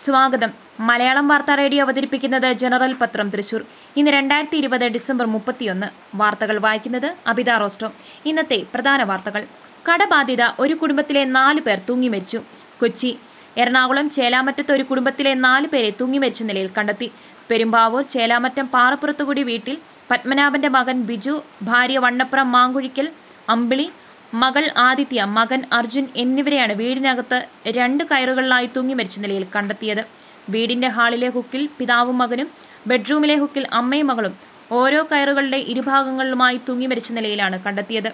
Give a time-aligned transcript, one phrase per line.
[0.00, 0.50] സ്വാഗതം.
[0.80, 3.64] മലയാളം വാർത്താ റേഡിയോ അവതരിപ്പിക്കുന്നത് ജനറൽ പത്രം തൃശൂർ.
[3.96, 5.86] ഇന്ന് രണ്ടായിരത്തി ഇരുപത് ഡിസംബർ മുപ്പത്തിയൊന്ന്.
[6.14, 7.92] വാർത്തകൾ വായിക്കുന്നത് അബിത റോസ്റ്റോ.
[8.26, 9.42] ഇന്നത്തെ പ്രധാന വാർത്തകൾ.
[9.88, 12.40] കടബാധിത ഒരു കുടുംബത്തിലെ നാല് പേർ തൂങ്ങി മരിച്ചു.
[12.80, 13.18] കൊച്ചി
[13.58, 17.10] എറണാകുളം ചേലാമറ്റത്ത് ഒരു കുടുംബത്തിലെ നാല് പേരെ തൂങ്ങി മരിച്ച നിലയിൽ കണ്ടെത്തി.
[17.50, 19.78] പെരുമ്പാവൂർ ചേലാമറ്റം പാറപ്പുറത്തുകൂടി വീട്ടിൽ
[20.10, 23.08] പത്മനാഭന്റെ മകൻ ബിജു ഭാര്യ വണ്ണപ്പുറം മാങ്കുഴിക്കൽ
[23.48, 23.90] അമ്പിളി
[24.34, 30.04] മകൾ ആദിത്യ മകൻ അർജുൻ എന്നിവരെയാണ് വീടിനകത്ത് രണ്ട് കയറുകളിലായി തൂങ്ങി മരിച്ച നിലയിൽ കണ്ടെത്തിയത്.
[30.48, 32.48] വീടിന്റെ ഹാളിലെ ഹുക്കിൽ പിതാവും മകനും
[32.86, 34.34] ബെഡ്റൂമിലെ ഹുക്കിൽ അമ്മയും മകളും
[34.72, 38.10] ഓരോ കയറുകളുടെ ഇരുഭാഗങ്ങളിലുമായി തൂങ്ങി മരിച്ച നിലയിലാണ് കണ്ടെത്തിയത്.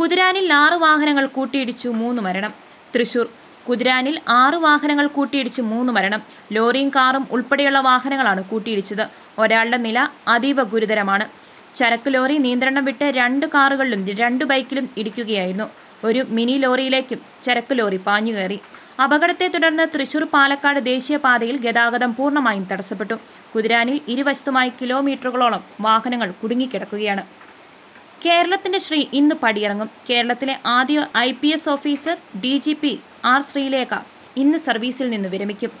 [0.00, 2.52] കുതിരാനിൽ ആറ് വാഹനങ്ങൾ കൂട്ടിയിടിച്ചു മൂന്ന് മരണം.
[2.94, 3.26] തൃശൂർ
[3.68, 6.22] കുതിരാനിൽ ആറ് വാഹനങ്ങൾ കൂട്ടിയിടിച്ച് മൂന്ന് മരണം.
[6.52, 9.04] ലോറിയും കാറും ഉൾപ്പെടെയുള്ള വാഹനങ്ങളാണ് കൂട്ടിയിടിച്ചത്.
[9.38, 11.26] ഒരാളുടെ നില അതീവ ഗുരുതരമാണ്.
[11.76, 15.66] ചരക്ക് ലോറി നിയന്ത്രണം വിട്ട് രണ്ട് കാറുകളിലും രണ്ട് ബൈക്കിലും ഇടിക്കുകയായിരുന്നു.
[16.04, 18.60] ഒരു മിനി ലോറിയിലേക്കും ചരക്ക് ലോറി പാഞ്ഞു കയറി.
[19.02, 23.14] അപകടത്തെ തുടർന്ന് തൃശൂർ പാലക്കാട് ദേശീയപാതയിൽ ഗതാഗതം പൂർണമായും തടസ്സപ്പെട്ടു.
[23.54, 27.24] കുതിരാനിൽ ഇരുവശത്തുമായി കിലോമീറ്ററുകളോളം വാഹനങ്ങൾ കുടുങ്ങിക്കിടക്കുകയാണ്.
[28.24, 29.90] കേരളത്തിന്റെ ശ്രീ ഇന്ന് പടിയിറങ്ങും.
[30.10, 31.32] കേരളത്തിലെ ആദ്യ I
[31.68, 32.54] officer D
[33.24, 33.94] R Sreelekha
[34.36, 35.72] ഇന്ന് സർവീസിൽ നിന്ന് വിരമിക്കും.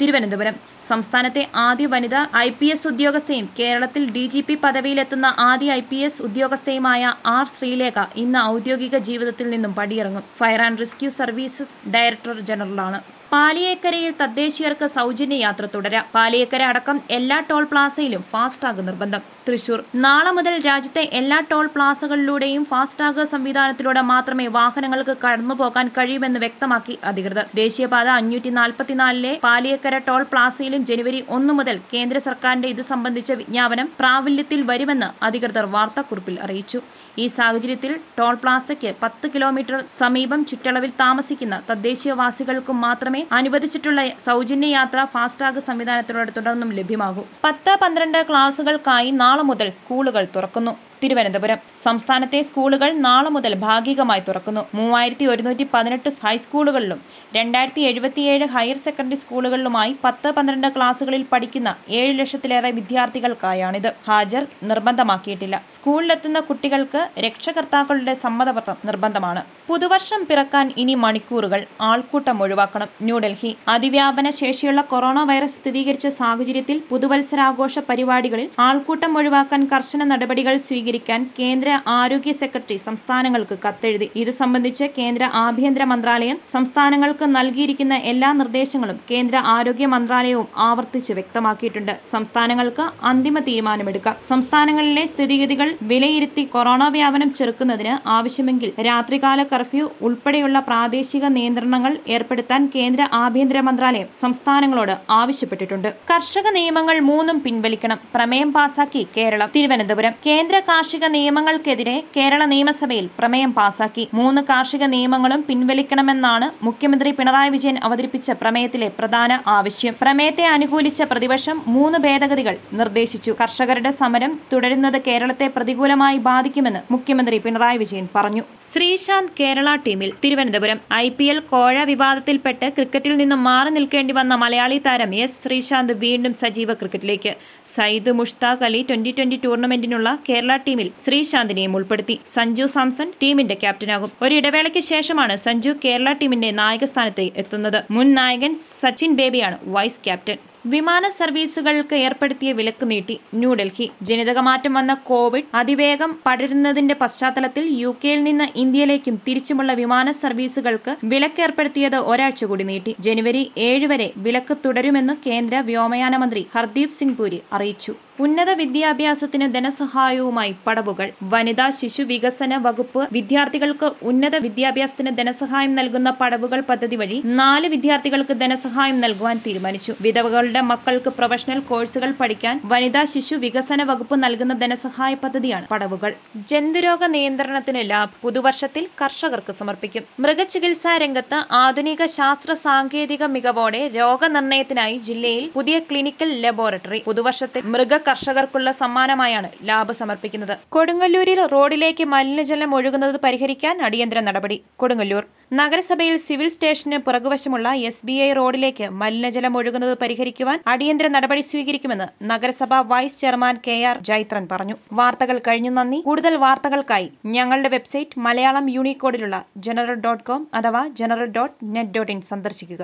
[0.00, 0.56] തിരുവനന്തപുരം.
[0.88, 5.98] സംസ്ഥാനത്തെ ആദ്യ വനിത ഐ പി എസ് ഉദ്യോഗസ്ഥയും കേരളത്തിൽ ഡി ജി പി പദവിയിലെത്തുന്ന ആദ്യ ഐ പി
[6.06, 10.24] എസ് ഉദ്യോഗസ്ഥയുമായ ആർ ശ്രീലേഖ ഇന്ന് ഔദ്യോഗിക ജീവിതത്തിൽ നിന്നും പടിയിറങ്ങും.
[10.38, 13.00] Fire and rescue services director ജനറലാണ്.
[13.32, 16.04] പാലിയേക്കരയിൽ തദ്ദേശീയർക്ക് സൗജന്യ യാത്ര തുടരാം.
[16.14, 19.22] പാലിയേക്കര അടക്കം എല്ലാ ടോൾ പ്ലാസയിലും ഫാസ്ടാഗ് നിർബന്ധം.
[19.46, 19.80] തൃശൂർ.
[20.04, 27.46] നാളെ മുതൽ രാജ്യത്തെ എല്ലാ ടോൾ പ്ലാസകളിലൂടെയും ഫാസ്ടാഗ് സംവിധാനത്തിലൂടെ മാത്രമേ വാഹനങ്ങൾക്ക് കടന്നുപോകാൻ കഴിയുമെന്ന് വ്യക്തമാക്കി അധികൃതർ.
[27.54, 34.62] ദേശീയപാത അഞ്ഞൂറ്റി നാൽപ്പത്തിനാലിലെ പാലിയേക്കര ടോൾ പ്ലാസയിലും ജനുവരി ഒന്ന് മുതൽ കേന്ദ്ര സർക്കാരിന്റെ ഇത് സംബന്ധിച്ച വിജ്ഞാപനം പ്രാബല്യത്തിൽ
[34.62, 36.80] വരുമെന്ന് അധികൃതർ വാർത്താക്കുറിപ്പിൽ അറിയിച്ചു.
[37.18, 45.60] ഈ സാഹചര്യത്തിൽ ടോൾ പ്ലാസയ്ക്ക് പത്ത് കിലോമീറ്റർ സമീപം ചുറ്റളവിൽ താമസിക്കുന്ന തദ്ദേശീയവാസികൾക്കും മാത്രമേ അനുവദിച്ചിട്ടുള്ള സൗജന്യ യാത്ര ഫാസ്ടാഗ്
[45.68, 47.26] സംവിധാനത്തിലൂടെ തുടർന്നും ലഭ്യമാകും.
[47.44, 50.74] പത്ത് പന്ത്രണ്ട് ക്ലാസുകൾക്കായി നാളെ മുതൽ സ്കൂളുകൾ തുറക്കുന്നു.
[51.02, 51.58] തിരുവനന്തപുരം.
[51.76, 54.62] സംസ്ഥാനത്തെ സ്കൂളുകൾ നാളെ മുതൽ ഭാഗികമായി തുറക്കുന്നു.
[54.74, 57.00] മൂവായിരത്തി ഒരുന്നൂറ്റി പതിനെട്ട് ഹൈസ്കൂളുകളിലും
[57.36, 61.70] രണ്ടായിരത്തി എഴുപത്തിയേഴ് ഹയർ സെക്കൻഡറി സ്കൂളുകളിലുമായി പത്ത് പന്ത്രണ്ട് ക്ലാസുകളിൽ പഠിക്കുന്ന
[62.00, 63.90] ഏഴ് ലക്ഷത്തിലേറെ വിദ്യാർത്ഥികൾക്കായാണിത്.
[64.08, 65.56] ഹാജർ നിർബന്ധമാക്കിയിട്ടില്ല.
[65.70, 69.42] സ്കൂളിലെത്തുന്ന കുട്ടികൾക്ക് രക്ഷകർത്താക്കളുടെ സമ്മതപത്രം നിർബന്ധമാണ്.
[69.68, 71.60] പുതുവർഷം പിറക്കാൻ ഇനി മണിക്കൂറുകൾ.
[71.80, 72.88] ആൾക്കൂട്ടം ഒഴിവാക്കണം.
[73.02, 73.56] ന്യൂഡൽഹി.
[73.68, 80.56] അതിവ്യാപന ശേഷിയുള്ള കൊറോണ വൈറസ് സ്ഥിരീകരിച്ച സാഹചര്യത്തിൽ പുതുവത്സരാഘോഷ പരിപാടികളിൽ ആൾക്കൂട്ടം ഒഴിവാക്കാൻ കർശന നടപടികൾ
[80.86, 81.68] സ്വീകരിക്കാൻ കേന്ദ്ര
[82.00, 84.06] ആരോഗ്യ സെക്രട്ടറി സംസ്ഥാനങ്ങൾക്ക് കത്തെഴുതി.
[84.22, 91.92] ഇത് സംബന്ധിച്ച് കേന്ദ്ര ആഭ്യന്തര മന്ത്രാലയം സംസ്ഥാനങ്ങൾക്ക് നൽകിയിരിക്കുന്ന എല്ലാ നിർദ്ദേശങ്ങളും കേന്ദ്ര ആരോഗ്യ മന്ത്രാലയവും ആവർത്തിച്ച് വ്യക്തമാക്കിയിട്ടുണ്ട്.
[92.12, 94.16] സംസ്ഥാനങ്ങൾക്ക് അന്തിമ തീരുമാനമെടുക്കാം.
[94.28, 103.60] സംസ്ഥാനങ്ങളിലെ സ്ഥിതിഗതികൾ വിലയിരുത്തി കൊറോണ വ്യാപനം ചെറുക്കുന്നതിന് ആവശ്യമെങ്കിൽ രാത്രികാല കർഫ്യൂ ഉൾപ്പെടെയുള്ള പ്രാദേശിക നിയന്ത്രണങ്ങൾ ഏർപ്പെടുത്താൻ കേന്ദ്ര ആഭ്യന്തര
[103.70, 105.90] മന്ത്രാലയം സംസ്ഥാനങ്ങളോട് ആവശ്യപ്പെട്ടിട്ടുണ്ട്.
[106.12, 107.98] കർഷക നിയമങ്ങൾ മൂന്നും പിൻവലിക്കണം.
[108.14, 109.48] പ്രമേയം പാസാക്കി കേരളം.
[109.56, 110.14] തിരുവനന്തപുരം.
[110.26, 114.02] കേന്ദ്ര കാർഷിക നിയമങ്ങൾക്കെതിരെ കേരള നിയമസഭയിൽ പ്രമേയം പാസാക്കി.
[114.14, 119.94] മൂന്ന് കാർഷിക നിയമങ്ങളും പിൻവലിക്കണമെന്നാണ് മുഖ്യമന്ത്രി പിണറായി വിജയൻ അവതരിപ്പിച്ച പ്രമേയത്തിലെ പ്രധാന ആവശ്യം.
[120.00, 123.32] പ്രമേയത്തെ അനുകൂലിച്ച പ്രതിപക്ഷം മൂന്ന് ഭേദഗതികൾ നിർദ്ദേശിച്ചു.
[123.40, 128.44] കർഷകരുടെ സമരം തുടരുന്നത് കേരളത്തെ പ്രതികൂലമായി ബാധിക്കുമെന്ന് മുഖ്യമന്ത്രി പിണറായി വിജയൻ പറഞ്ഞു.
[128.72, 134.80] ശ്രീശാന്ത് കേരള ടീമിൽ തിരുവനന്തപുരം ഐ പി എൽ കോഴ വിവാദത്തിൽപ്പെട്ട് ക്രിക്കറ്റിൽ നിന്നും മാറി നിൽക്കേണ്ടി വന്ന മലയാളി
[134.88, 137.34] താരം എസ് ശ്രീശാന്ത് വീണ്ടും സജീവ ക്രിക്കറ്റിലേക്ക്.
[137.76, 142.20] സയ്യിദ് മുഷ്താഖ് അലി ട്വന്റി ട്വന്റി ടൂർണമെന്റിനുള്ള കേരള ടീമിൽ ശ്രീശാന്തിനെയും ഉൾപ്പെടുത്തി.
[142.34, 144.10] സഞ്ജു സാംസൺ ടീമിന്റെ ക്യാപ്റ്റനാകും.
[144.22, 147.84] ഒരു ഇടവേളയ്ക്ക് ശേഷമാണ് സഞ്ജു കേരള ടീമിന്റെ നായക സ്ഥാനത്ത് എത്തുന്നത്.
[147.90, 150.36] മുൻ നായകൻ സച്ചിൻ ബേബിയാണ് വൈസ് ക്യാപ്റ്റൻ.
[150.72, 153.16] വിമാന സർവീസുകൾക്ക് ഏർപ്പെടുത്തിയ വിലക്ക് നീട്ടി.
[153.34, 153.86] ന്യൂഡൽഹി.
[154.02, 161.96] ജനിതകമാറ്റം വന്ന കോവിഡ് അതിവേഗം പടരുന്നതിന്റെ പശ്ചാത്തലത്തിൽ യു കെയിൽ നിന്ന് ഇന്ത്യയിലേക്കും തിരിച്ചുമുള്ള വിമാന സർവീസുകൾക്ക് വിലക്ക് ഏർപ്പെടുത്തിയത്
[161.96, 162.94] ഒരാഴ്ച കൂടി നീട്ടി.
[163.00, 167.94] ജനുവരി ഏഴ് വരെ വിലക്ക് തുടരുമെന്ന് കേന്ദ്ര വ്യോമയാന മന്ത്രി ഹർദീപ് സിംഗ് പുരി അറിയിച്ചു.
[168.20, 171.08] ഉന്നത വിദ്യാഭ്യാസത്തിന് ധനസഹായവുമായി പടവുകൾ.
[171.22, 179.00] വനിതാ ശിശു വികസന വകുപ്പ് വിദ്യാർത്ഥികൾക്ക് ഉന്നത വിദ്യാഭ്യാസത്തിന് ധനസഹായം നൽകുന്ന പടവുകൾ പദ്ധതി വഴി നാല് വിദ്യാർത്ഥികൾക്ക് ധനസഹായം
[179.00, 179.94] നൽകുവാൻ തീരുമാനിച്ചു.
[180.00, 186.14] വിധവകളുടെ മക്കൾക്ക് പ്രൊഫഷണൽ കോഴ്സുകൾ പഠിക്കാൻ വനിതാ ശിശു വികസന വകുപ്പ് നൽകുന്ന ധനസഹായ പദ്ധതിയാണ് പടവുകൾ.
[186.50, 190.04] ജന്തുരോഗ നിയന്ത്രണത്തിന് ലാബ് പുതുവർഷത്തിൽ കർഷകർക്ക് സമർപ്പിക്കും.
[190.20, 199.50] മൃഗചികിത്സാ രംഗത്ത് ആധുനിക ശാസ്ത്ര സാങ്കേതിക മികവോടെ രോഗനിർണയത്തിനായി ജില്ലയിൽ പുതിയ ക്ലിനിക്കൽ ലബോറട്ടറി പുതുവർഷത്തിൽ മൃഗ കർഷകർക്കുള്ള സമ്മാനമായാണ്
[199.64, 200.58] ലാബ് സമർപ്പിക്കുന്നത്.
[200.68, 204.62] കൊടുങ്ങല്ലൂരിൽ റോഡിലേക്ക് മലിനജലം ഒഴുകുന്നത് പരിഹരിക്കാൻ അടിയന്തര നടപടി.
[204.76, 212.06] കൊടുങ്ങല്ലൂർ നഗരസഭയിൽ സിവിൽ സ്റ്റേഷന് പുറകുവശമുള്ള എസ് ബി ഐ റോഡിലേക്ക് മലിനജലം ഒഴുകുന്നത് പരിഹരിക്കുവാൻ അടിയന്തര നടപടി സ്വീകരിക്കുമെന്ന്
[212.30, 214.76] നഗരസഭ vice chairman K R Jaithran പറഞ്ഞു.
[214.92, 215.70] വാർത്തകൾ കഴിഞ്ഞു.
[215.70, 216.00] നന്ദി.
[216.00, 222.20] കൂടുതൽ വാർത്തകൾക്കായി ഞങ്ങളുടെ വെബ്സൈറ്റ് മലയാളം യൂണിക്കോഡിലുള്ള ജനറൽ ഡോട്ട് കോം അഥവാ general dot net dot in
[222.32, 222.82] സന്ദർശിക്കുക.